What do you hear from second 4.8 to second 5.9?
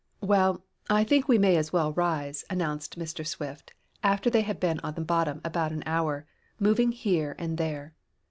the bottom about an